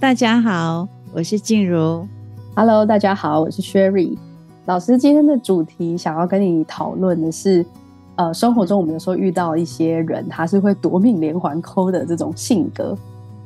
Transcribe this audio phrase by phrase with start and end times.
[0.00, 2.06] 大家好，我是静茹。
[2.56, 4.16] Hello，大家好，我是 Sherry。
[4.66, 7.64] 老师今天的主题想要跟你讨论的是，
[8.16, 12.96] 呃，生活中我们有时候遇到一些人，他是会夺命连环 call 的这种性格。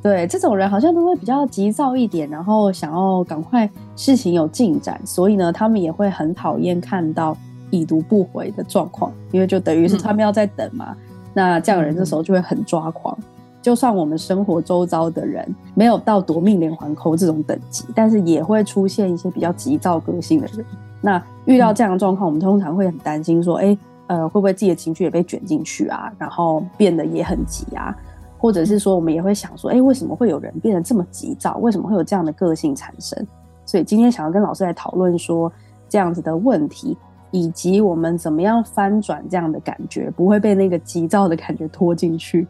[0.01, 7.37] 对，这种人好像都会比较急躁一点，然后想要赶快事情有进展，所以呢，他们也会很讨厌看到
[7.69, 10.87] 已读不回的状况，因为就等于是他们要在等嘛。
[10.89, 10.97] 嗯、
[11.33, 13.15] 那这样的人这时候就会很抓狂。
[13.61, 20.65] 就算我们生活周遭的人没有到夺命连环扣这种等级，但是也会出现一些比较急躁个性的人。
[21.01, 23.77] 那遇到这样的状况，我们通常会很担心说，哎，
[24.07, 26.11] 呃，会不会自己的情绪也被卷进去啊？
[26.17, 27.95] 然后变得也很急啊？
[28.37, 31.57] 或者是说，我们也会想说，哎，为什么会有人变得这么急躁？
[31.57, 33.25] 为什么会有这样的个性产生？
[33.65, 35.51] 所以今天想要跟老师来讨论说
[35.89, 36.97] 这样子的问题，
[37.31, 42.47] 以及我们怎么样翻转这样的感觉，不会被那个急躁的感觉拖进去。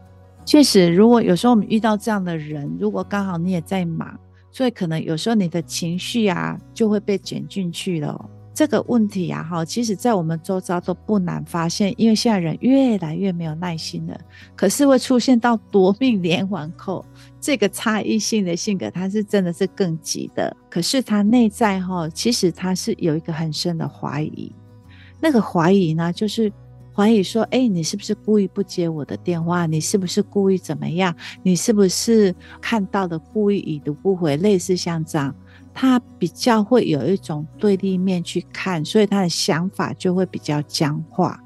[0.50, 4.19] 确实，如果有时候我们遇到这样的人，如果刚好你也在忙，
[4.50, 8.30] 所以可能有时候你的情绪啊就会被卷进去了。
[8.52, 14.19] 这个问题啊，哈，其实在我们周遭都不难发现，因为现在人越来越没有耐心了。
[14.56, 17.06] 可是会出现到夺命连环扣
[17.39, 20.58] 这个差异性的性格，他是真的是更急的。
[20.67, 24.52] 可是他内在哈，其实他是有一个很深的怀疑。
[25.22, 26.52] 那个怀疑呢，就是。
[27.00, 29.66] 怀疑说：“哎，你是不是故意不接我的电话？
[29.66, 31.16] 你是不是故意怎么样？
[31.44, 34.36] 你是不是看到的故意已读不回？
[34.36, 35.33] 类似像这样，
[35.73, 41.41] 他比较会有一种对立面去看，所以他的想法就会比较僵化。”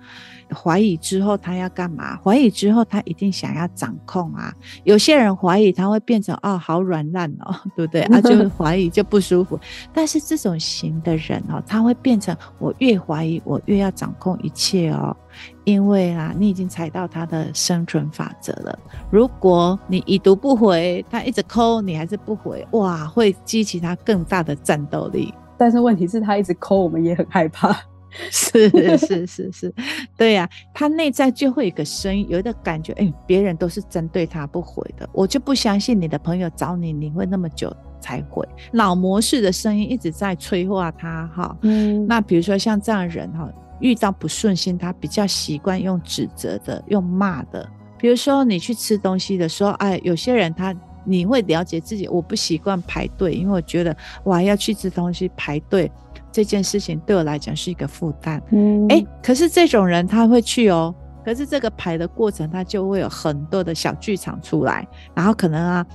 [0.53, 2.17] 怀疑之后他要干嘛？
[2.23, 4.53] 怀疑之后他一定想要掌控啊！
[4.83, 8.01] 有些人怀疑他会变成哦，好软烂哦， 对不对？
[8.03, 9.59] 啊，就是 怀疑就不舒服。
[9.93, 15.16] 但是这种型的人哦，他会变成我越怀疑我越要掌控一切哦，
[15.63, 18.78] 因为啊，你已经踩到他的生存法则了。
[19.09, 25.33] 如果你已读不回，他一直 call 你还是不回，哇，会激起他更大的战斗力。
[25.57, 27.75] 但是问题是，他一直 call，我们也很害怕。
[28.31, 29.74] 是是是是，
[30.16, 38.47] 对呀、啊，他内在就会有一个声音，有一个感觉，哎，别人都是针对他不回的，我就不相信你的朋友找你，你会那么久才回。
[38.73, 47.68] 老模式的声音一直在催化他，哈，嗯，那比如说像这样的人哈，遇到不顺心，他比较习惯用指责的，用骂的。
[47.97, 55.91] 比如说你去吃东西的时候，哎，有些人他你会了解自己，我不习惯排队，因为我觉得我还要去吃东西排队。
[56.31, 60.94] 这件事情对我来讲是一个负担，嗯，哎，可是这种人他会去哦，
[61.24, 65.86] 可是这个排的过程他就会有很多的小剧场出来，然后可能啊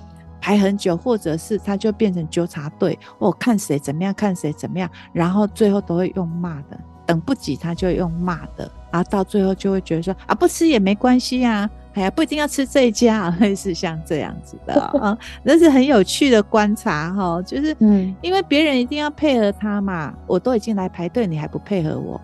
[0.41, 11.69] 排很久，或者是他就变成纠察队，我、哦、看谁怎么样，看谁怎么样，然后最后都会用骂的，等不及他就用骂的，然后到最后就会觉得说啊，不吃也没关系啊。
[11.99, 17.43] 哎呀，不一定要吃这一家， 类似像这样子的啊， 那是很有趣的观察哈。
[17.43, 22.21] 就是，嗯，因为别人一定要配合他嘛，我都已经来排队，你还不配合我，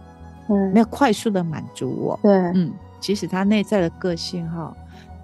[0.48, 4.72] 嗯，没有快速的满足我，对，嗯，其实他内在的个性哈，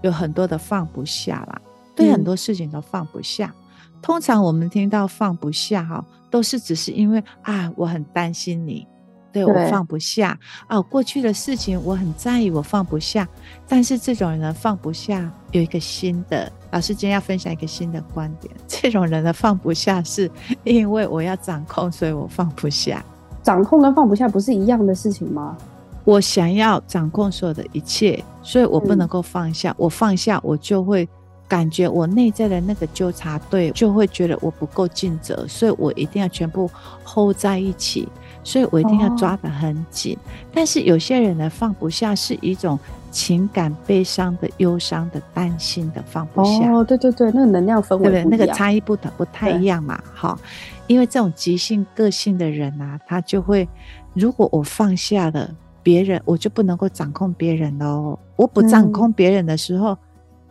[0.02, 1.60] 有很多的放不下啦，
[1.94, 3.54] 对很多事情都放不下。
[4.02, 8.86] 通常我们听到放不下哈，都是只是因为啊，我很担心你。
[9.32, 13.28] 对，我放不下哦，过去的事情我很在意，我放不下。
[13.68, 18.52] 但是这种人呢，放不下有一个新的老师今天要分享一个新的观点。
[18.66, 20.30] 这种人的放不下是
[20.64, 23.04] 因为我要掌控，所以我放不下。
[23.42, 25.56] 掌控跟放不下不是一样的事情吗？
[26.04, 29.70] 我想要掌控所有的一切，所以我不能够放下。
[29.70, 31.08] 嗯、我放下，我就会
[31.46, 36.70] 感觉我内在的那个纠察队就会觉得我不够尽责，所以我一定要全部
[37.04, 38.08] hold 在一起。
[38.42, 40.20] 所以我一定要抓得很紧，哦，
[40.52, 42.78] 但是有些人呢，放不下是一种
[43.10, 46.72] 情感悲伤的、忧伤的、担心的放不下。
[46.72, 48.38] 哦，对对对，那个能量氛围不一样，对不对？
[48.38, 50.38] 那个差异不同，不太一样嘛，哈。
[50.86, 53.68] 因为这种急性个性的人啊，他就会，
[54.14, 55.48] 如果我放下了
[55.82, 58.18] 别人，我就不能够掌控别人喽。
[58.36, 59.98] 我不掌控别人的时候，嗯，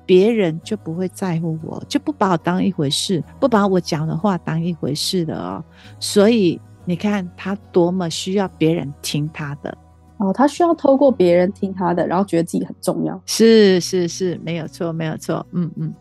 [0.05, 5.63] 别人就不会在乎我，就不把我当一回事，不把我讲的话当一回事的哦。
[5.99, 6.59] 所以。
[6.89, 9.77] 你看他多么需要别人听他的
[10.17, 13.21] 哦，他需要透过别人听他的，然后觉得自己很重要。
[13.27, 15.93] 是是是，没有错没有错，嗯嗯，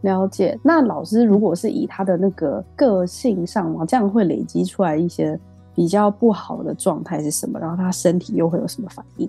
[0.00, 0.58] 了解。
[0.64, 5.38] 那老师如果是以他的那个个性上嘛，这样会累积出来一些
[5.74, 7.60] 比较不好的状态是什么？
[7.60, 9.28] 然后他身体又会有什么反应？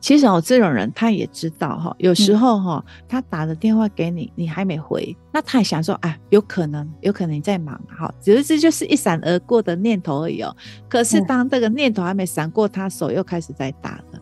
[0.00, 10.56] 其实哦，这种人他也知道哈，有时候哈，他打了电话给你，你还没回，那他也想说，哎，有可能，有可能你在忙哈，只是这就是一闪而过的念头而已哦。
[10.88, 14.20] 可是当这个念头还没闪过，他手又开始在打了。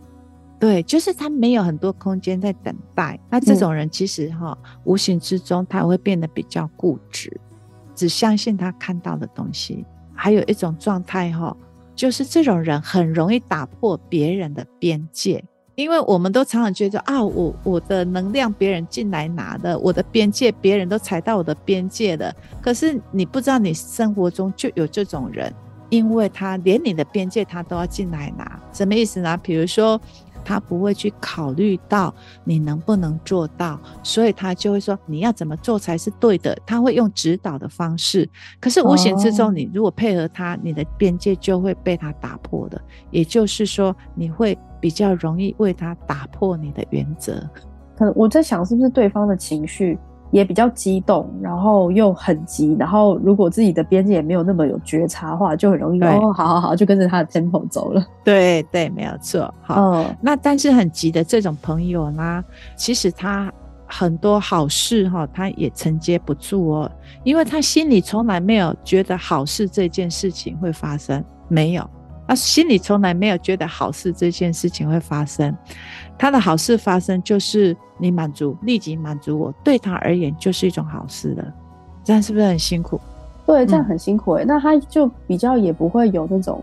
[0.58, 3.16] 对，就是他没有很多空间在等待。
[3.30, 7.40] 那这种人其实哈，无形之中他会变得比较固执。
[7.94, 9.84] 只相信他看到的东西。
[10.12, 11.56] 还有一种状态哈，
[11.94, 15.44] 就是这种人很容易打破别人的边界。
[15.78, 22.34] 因为我们都常常觉得啊，我我的能量别人进来拿的，我的边界别人都踩到我的边界了。
[22.60, 25.54] 可是你不知道，你生活中就有这种人，
[25.88, 29.38] 因为他连你的边界他都要进来拿，什么意思呢？
[29.40, 30.00] 比如说。
[30.44, 36.56] 他不会去考虑到你能不能做到，所以他就会说你要怎么做才是对的。
[36.64, 38.26] 他会用指导的方式，
[38.58, 42.80] 可是无形之中，你如果配合他，你的边界就会被他打破的。
[43.10, 47.34] 也就是说，你会比较容易为他打破你的原则。
[47.96, 49.98] 可能我在想，是不是对方的情绪？
[50.30, 58.06] 也比较激动，然后又很急，然后如果自己的边界也没有那么有觉察的话，就很容易哦，好好好，就跟着他的 tempo 走了。
[58.22, 59.42] 对对，没有错。
[59.62, 62.44] 好，嗯、那但是很急的这种朋友呢，
[62.76, 63.50] 其实他
[63.86, 66.92] 很多好事哈，他也承接不住哦，
[67.24, 71.90] 因为他心里从来没有觉得好事这件事情会发生，没有。
[72.28, 75.56] 他心里从来没有觉得好事这件事情会发生，
[76.18, 81.44] 他的好事发生就是你满足，立即满足我，对他而言就是一种好事了。
[82.04, 83.00] 这样是不是很辛苦？
[83.46, 84.44] 对，这样很辛苦诶、欸。
[84.44, 86.62] 嗯、那他就比较也不会有那种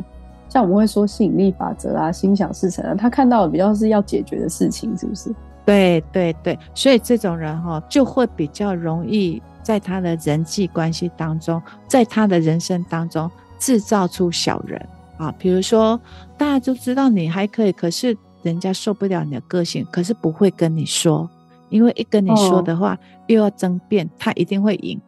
[0.49, 5.33] 像我们会说吸引力法则啊、心想事成啊，他看到的比较是要解决的事情，是不是？
[5.65, 14.79] 对对对，所以这种人哈就会比较容易在他的人际关系当中，在他的人生当中制造出小人。
[15.17, 15.99] 啊，比如说
[16.37, 21.29] 大家都知道你还可以，可是人家受不了你的个性，可是不会跟你说，
[21.69, 24.99] 因为一跟你说的话，哦、又要争辩，他一定会赢。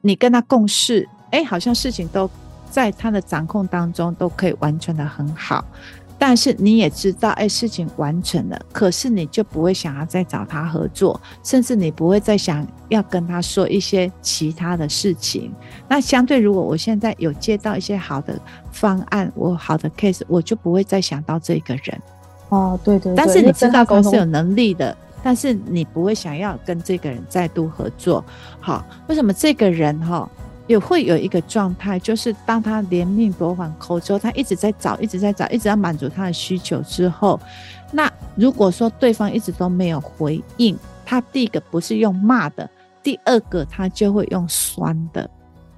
[0.00, 2.30] 你跟他共事，哎，好像事情都
[2.70, 5.64] 在他的掌控当中，都可以完成的很好。
[6.18, 15.52] 但是你也知道，哎，事情完成了，可是你就不会想要再找他合作，甚至你不会再想要跟他说一些其他的事情。
[15.88, 18.40] 那相对，如果我现在有接到一些好的
[18.72, 22.00] 方案，我好的 case，我就不会再想到这个人。
[22.48, 23.14] 哦，对对对。
[23.16, 28.24] 但是你知道公司有能力的，但是你不会想要跟这个人再度合作。
[28.58, 30.28] 好，为什么这个人哈？
[30.66, 37.38] 也会有一个状态，就是当他连命夺还扣之后，他一直在找，一直在找，一直要满足他的需求之后，
[37.92, 42.68] 那如果说对方一直都没有回应，他第一个不是用骂的，
[43.02, 45.30] 第二个他就会用酸的。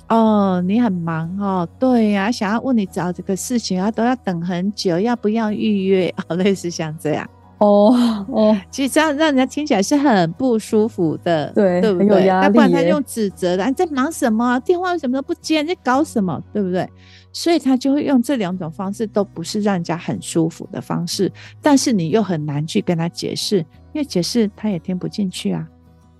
[0.08, 6.14] 哦，你很忙哦，对呀，想要问你找这个事情啊，都要等很久，要不要预约？
[6.28, 7.28] 哦，类似像这样。
[7.58, 12.26] 哦哦，其实这样让人家听起来是很不舒服的，对，对不对？
[12.26, 14.58] 那不然他用指责的，你在忙什么？
[14.60, 15.62] 电话为什么都不接？
[15.62, 16.40] 你在搞什么？
[16.52, 16.88] 对不对？
[17.32, 23.58] 所以他就会用这两种方式，都不是让人家很舒服的方式，但是你又很难去跟他解释，
[23.92, 25.66] 因为解释他也听不进去啊。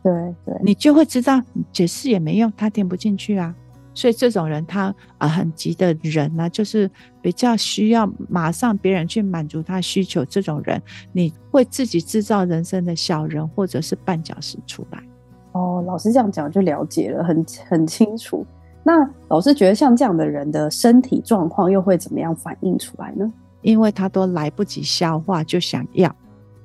[0.02, 0.12] 对
[0.44, 1.40] 对，你就会知道
[1.72, 3.54] 解释也没用，他听不进去啊。
[3.98, 6.88] 所以这种人他啊很急的人呢，就是
[7.20, 10.24] 比较需要马上别人去满足他需求。
[10.24, 10.80] 这种人
[11.10, 15.02] 你会自己制造人生的小人或者是绊脚石出来。
[15.50, 18.46] 哦，老师这样讲就了解了，很很清楚。
[18.84, 23.28] 那老师觉得像这样的人的身体状况又会怎么样反映出来呢？
[23.62, 26.14] 因为他都来不及消化就想要，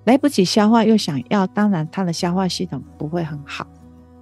[0.06, 3.66] 来不及消化又想要，当然他的消化系统不会很好。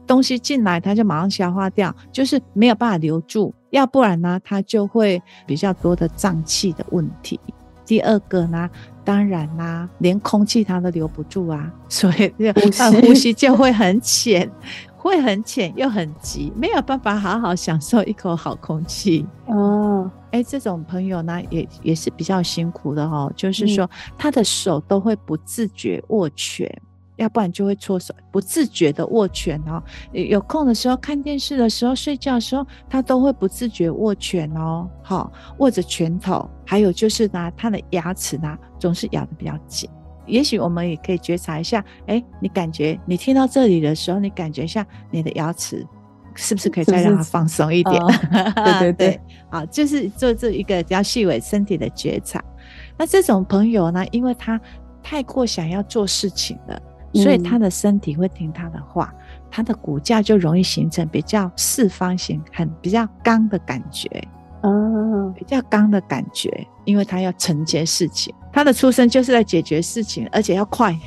[0.07, 3.53] 东西进来，它就马上消化掉，就是没有办法留住。
[3.69, 7.39] 要不然呢，它就会比较多的胀气的问题。
[7.85, 8.69] 第二个呢，
[9.03, 14.49] 当然啦，连空气它都留不住啊， 所以呼呼吸就会很浅，
[14.97, 19.25] 会很浅又很急，没有办法好好享受一口好空气。
[19.47, 26.69] 哦，哎，这种朋友呢，也也是比较辛苦的哦，就是说他的手都会不自觉握拳。
[27.17, 29.81] 要不然就会搓手，不自觉的握拳哦。
[30.11, 34.89] 有空的时候看电视的时候、睡觉的时候，他都会不自觉握拳哦。
[35.03, 39.89] 好，握着拳头，还有就是呢，他的牙齿呢总是咬得比较紧。
[40.25, 45.85] 也许我们也可以觉察一下，哎，你感觉你听到这里的时候，你感觉一下你的牙齿
[46.35, 48.01] 是不是可以再让它放松一点？
[48.55, 52.41] 对对 对，好，就是做这一个比较细微身体的觉察。
[52.97, 54.59] 那这种朋友呢，因为他
[55.03, 56.81] 太过想要做事情了。
[57.13, 64.09] 所以他的身体会听他的话，嗯、他的骨架就容易形成比较四方形，很比较刚的感觉，
[64.63, 70.97] 嗯，比较刚的感觉，因为他要承接事情，他的出生就是在解决事情，而且要快，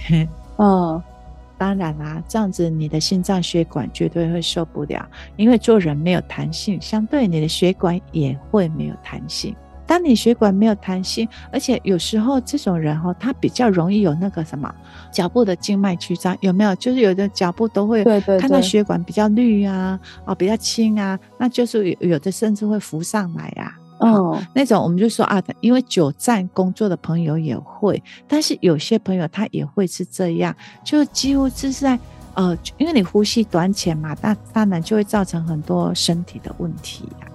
[0.58, 1.02] 嗯，
[1.56, 9.54] 当然啦、啊，这样子你的心脏血管绝对会受不了，因为做人没有弹性，相对你的血管也会没有弹性。
[9.86, 14.72] 当你血管没有弹性，而且有时候这种人哈，他比较容易有那个什么
[15.12, 16.74] 脚部的静脉曲张，有没有？
[16.76, 18.02] 就是有的脚部都会
[18.38, 23.72] 看到血管比较绿啊，哦，比较轻啊，那就是有有的甚至会浮上来啊。
[24.00, 31.98] 哦，那种我们就说啊，因为久站工作的朋友也会，但是有些朋友他也会是这样，就几乎是在
[32.34, 37.32] 呃，因为你呼吸短浅嘛，那当然就会造成很多身体的问题呀、啊。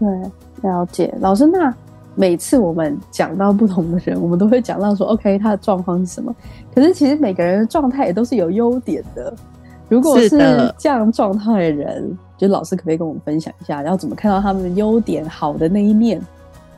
[0.00, 1.14] 对，了解。
[1.20, 1.72] 老师，那
[2.20, 6.34] 每次我们讲到不同的人，我们都会讲到说，OK，他的状况是什么？
[6.74, 9.34] 可是其实每个人的状态也都是有优点的。
[9.88, 10.28] 如果是
[10.76, 12.18] 这样状态的人。
[12.40, 16.18] 就老师可不可以跟我们分享一下，然后怎么看到他们的优点、好的那一面？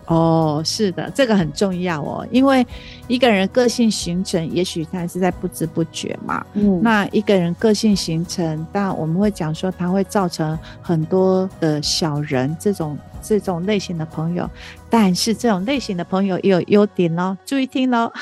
[0.06, 2.66] 哦，是的，这个很重要哦，因为
[3.06, 6.44] 一个人个性形成，也许他是在不知不觉嘛。
[6.54, 14.48] 嗯，那一个人个性形成，当然我们会讲说，他会造成很多的小人这种这种类型的朋友，
[14.90, 18.12] 但是这种类型的朋友也有优点哦，注意听喽。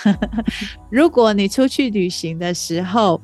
[0.90, 3.20] 如果你出去旅行的时候，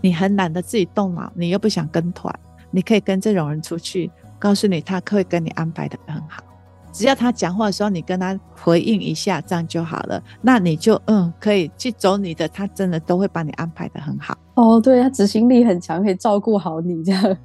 [0.00, 2.34] 你很懒得自己动脑，你又不想跟团。
[2.70, 6.42] 你可以跟这种人出去，告诉你他会跟你安排的很好，
[6.92, 10.22] 只要他讲话的时候你跟他回应一下，这样就好了。
[10.40, 14.36] 那你就嗯可以去走你的，他真的都会帮你安排的很好。
[14.54, 17.36] 哦，对，他执行力很强，可以照顾好你这样。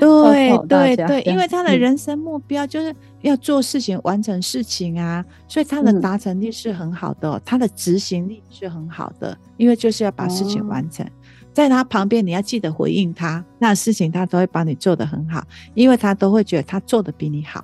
[0.00, 11.06] 对 对对， 因为他的人生目标就是要做事情、完成事情啊，所以他的达成力是很好的，他的执行力是很好的，因为就是要把事情完成。
[11.52, 15.42] 在他旁边，你要记得回应他，那事情他都会帮你做得很好，
[15.74, 17.62] 因为他都会觉得他做的比你好，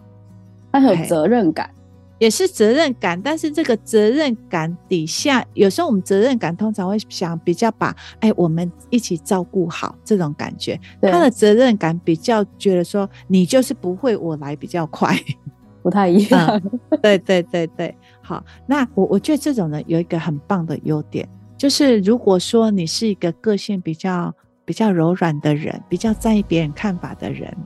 [0.72, 1.70] 他很有责任感，
[2.18, 3.20] 也是责任感。
[3.20, 10.80] 但是这个责任感底下，有时候我们责任感通常会想比较把，哎，我们一起照顾好这种感觉。
[11.02, 15.14] 他的责任感比较觉得说，你就是不会，我来比较快，
[15.82, 16.48] 不太一样。
[16.90, 21.28] 嗯、对对对对，好，那我我觉得这种人有一个很棒的优点。
[21.58, 27.56] 就是如果说你是一个个性比较比较柔软的人，比较在意别人看法的人，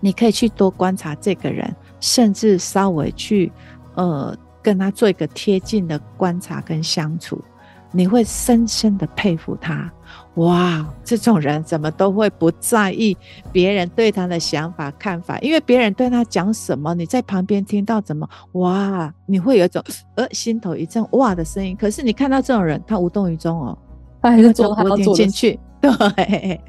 [0.00, 1.74] 你可以去多观察这个人，
[2.06, 3.50] 甚至稍微去
[3.96, 4.32] 呃
[4.62, 7.42] 跟他做一个贴近的观察跟相处。
[7.90, 9.90] 你会深深的佩服他，
[10.34, 13.16] 哇，这种人怎么都会不在意
[13.50, 19.82] 别人对他的想法看法，因为别人对他讲什么，你在旁边听到怎么，哇，你会有一种
[20.16, 21.74] 呃心头一阵哇的声音。
[21.74, 23.78] 可是你看到这种人，他无动于衷哦，
[24.20, 26.60] 他还是做他要做进去， 对，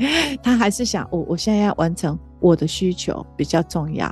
[0.41, 4.07] 他还是想我，我现在要完成我的需求比较重要，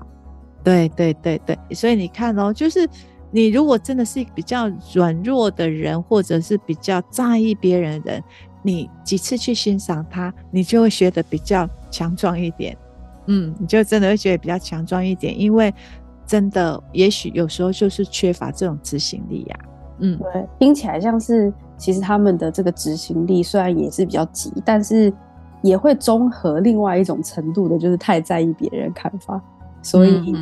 [0.66, 2.86] 对对对对，所以你看哦，就是。
[3.32, 8.24] 你如果真的是比较软弱的人，或者是比较在意别人的人，
[8.64, 12.78] 你几次去欣赏他，你就会学得比较强壮一点。
[13.26, 15.74] 嗯，你就真的会觉得比较强壮一点，因为
[16.26, 19.60] 真的，也许有时候就是缺乏这种执行力呀、
[20.00, 25.12] 嗯，对，听起来像是其实他们的这个执行力虽然也是比较急，但是
[25.62, 29.42] 也会综合另外一种程度的，就是太在意别人看法，
[29.86, 30.36] 所以。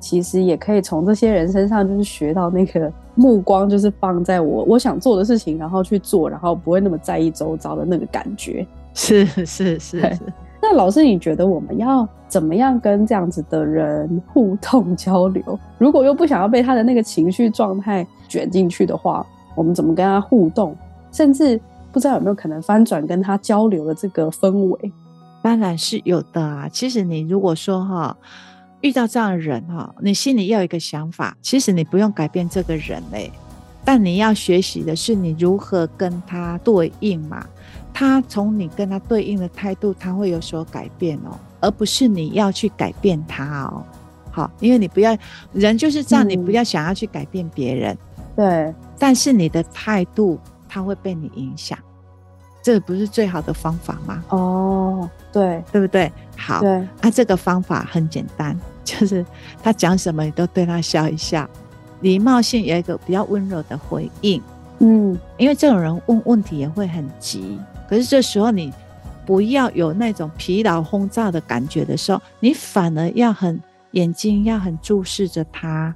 [0.00, 8.64] 其实也可以从这些人身上，就是学到那个目光，就是放在我我想做的事情，然后去做，然后不会那么在意周遭的那个感觉。
[8.94, 10.18] 是是是是。
[10.62, 15.58] 那老师，你觉得我们要怎么样跟这样子的人互动交流？
[15.78, 19.26] 如果又不想要被他的那个情绪状态卷进去的话，
[19.56, 20.76] 我们怎么跟他互动？
[21.10, 24.92] 甚至不知道有没有可能翻转跟他交流的这个氛围？
[25.42, 26.68] 当然是有的啊。
[26.72, 28.16] 其实你如果说哈。
[28.80, 33.30] 遇到这样的人哈，你心里要有一个想法，其实你不用改变这个人嘞，
[33.84, 37.44] 但你要学习的是你如何跟他对应嘛。
[37.92, 43.84] 他从你跟他对应的态度，他会有所改变哦，而不是你要去改变他哦。
[44.30, 45.16] 好，因为你不要，
[45.52, 47.98] 人就是这样，你不要想要去改变别人，
[48.36, 48.72] 对。
[49.00, 51.76] 但是你的态度，他会被你影响。
[52.62, 54.22] 这不是最好的方法吗？
[54.28, 56.12] 哦，对，对不对？
[56.36, 59.24] 好，对，啊，这个方法很简单， 就是
[59.62, 61.48] 他讲什么你都对他笑一笑，
[62.00, 64.42] 礼貌性有一个比较温柔的回应。
[64.80, 68.72] 嗯，因为这种人问问题也会很急，可是这时候你
[69.26, 73.60] 不要有那种疲劳轰炸的感觉的时候，你反而要很
[73.92, 75.94] 眼睛要很注视着他。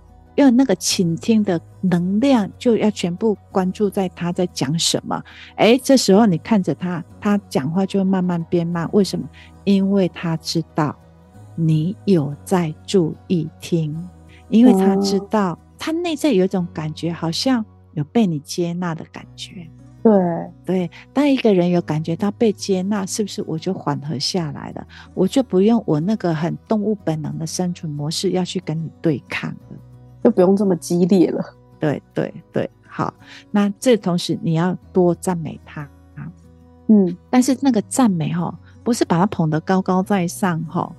[0.51, 5.23] 那个倾听的能量就要全部关注在他在讲什么，
[5.57, 8.89] 哎，这时候你看着他，他讲话就会慢慢变慢。
[8.93, 9.29] 为什么？
[9.65, 10.97] 因为他知道
[11.55, 13.97] 你有在注意听，
[14.49, 19.67] 因为他知道他内在有一种感觉，好像有被你接纳的感觉。
[20.03, 20.13] 对
[20.65, 24.85] 对，当一个人有感觉到被接纳，是不是我就缓和下来了？
[25.15, 29.72] 我就不用我那个很动物本能的生存模式要去跟你对抗了。
[30.23, 31.45] 就不用这么激烈了。
[31.79, 33.13] 对对对，好。
[33.51, 35.83] 那这同时你要多赞美他
[36.15, 36.31] 啊，
[36.89, 40.91] 嗯，但是那个赞美哈，不是把他捧得高高在上哈。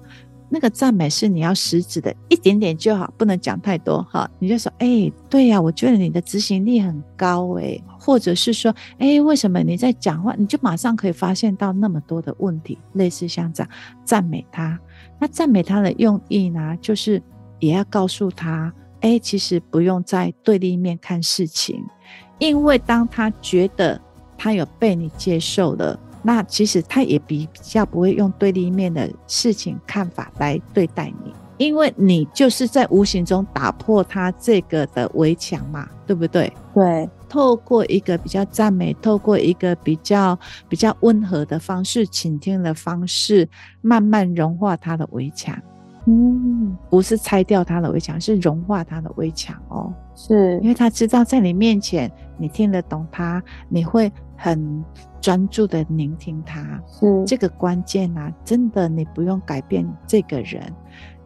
[0.49, 4.29] 那个赞美是你要实质的，一点点就好，不能讲太多哈。
[4.37, 13.71] 你就说，哎、欸，对呀、啊，我觉得你的执行力很高哎，或者是说，哎、欸，为什么你在讲话，你就马上可以发现到那么多的问题，类似像这样
[14.05, 14.79] 赞美他。
[15.19, 17.19] 那赞美他的用意呢，就是
[17.59, 18.71] 也要告诉他，
[19.03, 21.83] 哎、欸，其实不用在对立面看事情，
[22.39, 24.00] 因为当他觉得
[24.38, 26.00] 他有被你接受了。
[26.25, 36.50] 那其实他也比比较不会用对立面的事情看法来对待你，因为你就是在无形中打破他这个的围墙嘛，对不对？
[36.74, 43.50] 对，透过一个比较赞美，透过一个比较比较温和的方式，倾听的方式，
[43.81, 45.62] 慢慢融化他的围墙。
[46.05, 49.93] 嗯，不是拆掉他的围墙，是融化他的围墙哦。
[50.15, 54.83] 是因为他知道在你面前，你听得懂他，你会很
[55.22, 56.81] 专注的聆听他。
[56.88, 60.62] 是这个关键啊，真的你不用改变这个人，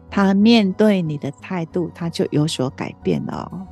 [0.08, 3.66] 他面对你的态度，他就有所改变了哦。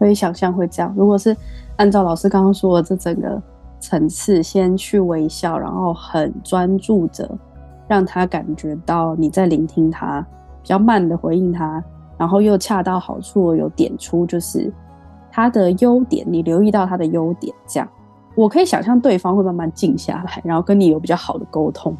[0.00, 0.92] 可以想象会这样。
[0.96, 1.36] 如果是
[1.76, 3.40] 按照老师刚刚说的这整个
[3.78, 7.38] 层次，先去微笑，然后很专注着，
[7.86, 10.26] 让他感觉到你在聆听他。
[10.62, 11.82] 比较慢的回应他，
[12.18, 14.72] 然后又恰到好处有点出，就是
[15.30, 17.88] 他的优点，你留意到他的优点，这样
[18.34, 21.96] 我可以想象对方会慢慢静下来，然后跟你有比较好的沟通。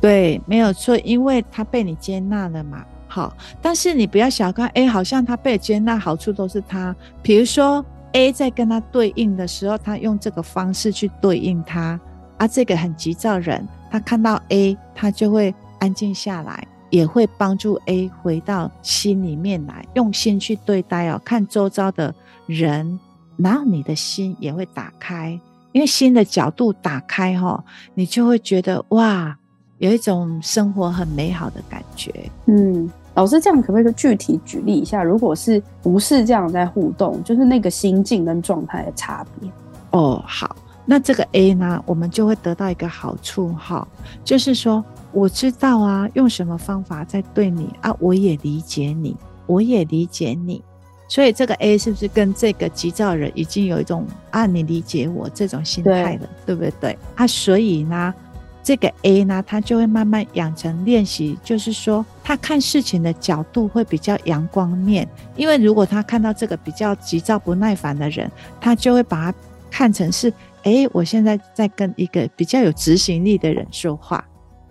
[0.00, 2.84] 对，没有错，因为他被你接纳了嘛。
[3.08, 3.32] 好，
[3.62, 6.94] 但是你不要小看，哎，好像他被接纳，好处都是他。
[7.22, 11.98] 比如说 A 在跟他对应的时候，他用这个方式去对应他，
[12.38, 16.66] 啊，这个很急躁人，他看到 A，他就会安静下来。
[16.90, 21.20] 也会帮助 A 回到心里面来，用心去对待哦。
[21.24, 22.14] 看周遭的
[22.46, 22.98] 人，
[23.36, 25.38] 然后你的心也会打开，
[25.72, 27.62] 因为心的角度打开哈，
[27.94, 29.36] 你就会觉得哇，
[29.78, 32.12] 有一种生活很美好的感觉。
[32.46, 35.02] 嗯，老师这样可不可以具体举例一下？
[35.02, 39.50] 如果是不是这样在互动，就是那个心境跟状态的差别？
[39.90, 40.54] 哦，好，
[40.86, 43.86] 那这个 A 呢，我们就会得到一个好处哈，
[44.24, 44.84] 就是说。
[45.14, 47.94] 我知道啊，用什么方法在对你啊？
[48.00, 50.60] 我也理解你，我也理解你，
[51.08, 56.98] 所以这个 A 是不是跟这个急躁人已经有一种啊，你理解我这种心态了，对，对不对？
[57.14, 58.12] 啊，所以呢，
[58.60, 68.28] 这个 A 呢，他就会慢慢养成练习，就是说他看事情的角度会比较阳光面，因为如果他看到这个比较急躁不耐烦的人，
[68.60, 69.38] 他就会把他
[69.70, 70.32] 看成是，
[70.64, 74.24] 哎，我现在在跟一个比较有执行力的人说话。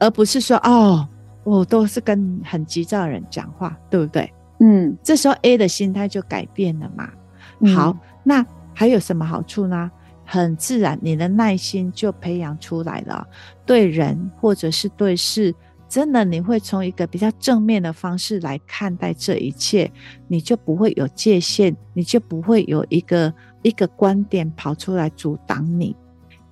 [0.03, 1.07] 而不是说哦，
[1.45, 4.29] 我都是跟很急躁的人讲话，对不对？
[4.59, 7.09] 嗯，这时候 A 的心态就改变了嘛。
[7.61, 9.89] 嗯、好，那还有什么好处呢？
[10.25, 13.25] 很自然，你的耐心就培养出来了。
[13.65, 15.55] 对人或者是对事，
[15.87, 19.89] 真的你会从一个比较正面的方式来看待这一切，
[20.27, 25.95] 你就不会有界限，你就不会有一个一个观点跑出来阻挡你。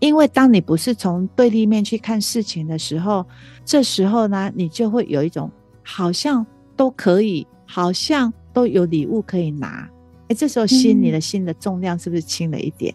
[0.02, 3.24] 因为当你不是从对立面去看事情的时候，
[3.64, 5.50] 这时候呢，你就会有一种
[5.84, 9.88] 好像都可以，好像都有礼物可以拿。
[10.28, 12.94] 哎，这时候心，你的心的重量是不是轻了一点？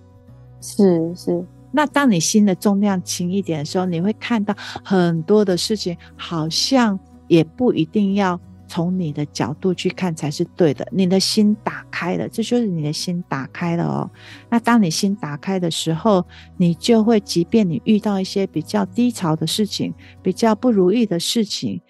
[0.61, 1.47] 是是。
[1.71, 8.41] 那当你心的重量轻一点的时候，你会看到很多的事情，好像也不一定要。
[8.69, 10.87] 从你的角度去看才是对的。
[10.91, 14.11] 你的心打开了，这就是你的心打开了哦。
[14.49, 16.25] 那当你心打开的时候，
[16.57, 21.81] 你就会，即便你遇到一些比较低潮的事情、比较不如意的事情，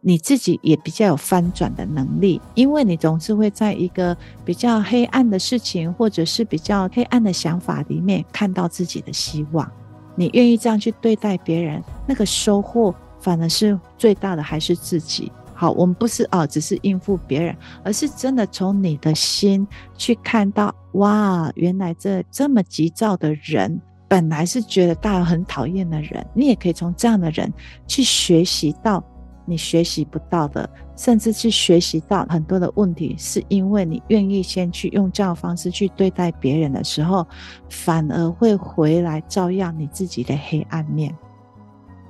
[0.00, 9.70] 你自己也比较有翻转的能力，因为你总是会在一个比较黑暗的事情，或者是比较黑暗的想法里面看到自己的希望。
[10.16, 15.32] 你愿意这样去对待别人，那个收获反而是最大的，还是自己。
[15.54, 27.52] 好，我们不是哦，只是应付别人，而是真的从你的心去看到，哇，原来这这么急躁的人，本来是觉得大家很讨厌的人，你也可以从这样的人
[27.86, 29.02] 去学习到
[29.44, 37.24] 你学习不到的，甚至去学习到很多的问题，是因为你愿意先去用这样的方式去对待别人的时候，
[37.70, 41.16] 反而会回来照耀你自己的黑暗面，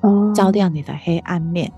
[0.01, 1.71] 哦，照亮你的黑暗面，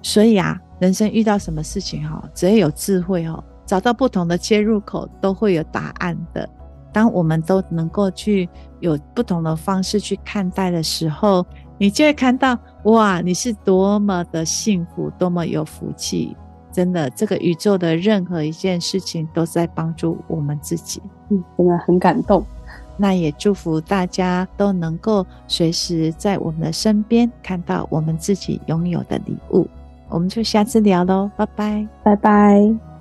[0.00, 0.58] 所以啊。
[0.82, 6.48] 人生遇到什么事情哈，只要有智慧哦，找到不同的切入口，都会有答案的。
[6.92, 8.48] 当我们都能够去
[8.80, 11.46] 有不同的方式去看待的时候，
[11.78, 16.36] 你就会看到哇，你是多么的幸福，多么有福气。
[16.72, 21.00] 真的，这个宇宙的任何一件事情都在帮助我们自己。
[21.28, 22.44] 嗯，真的很感动。
[22.96, 29.68] 那也祝福大家都能够随时在我们的身边看到我们自己拥有的礼物。
[30.12, 31.88] 我们就下次聊喽拜拜。
[32.04, 32.91] 拜拜。